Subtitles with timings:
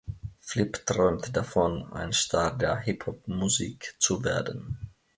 [0.39, 4.79] Flip träumt davon, ein Star der Hip-Hop-Musik zu werden.